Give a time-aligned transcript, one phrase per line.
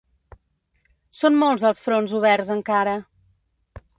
[1.19, 2.99] Són molts els fronts oberts encara.